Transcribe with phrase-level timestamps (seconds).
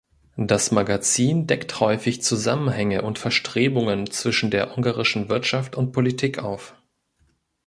[0.37, 6.73] Das Magazin deckt häufig Zusammenhänge und Verstrebungen zwischen der ungarischen Wirtschaft und Politik auf.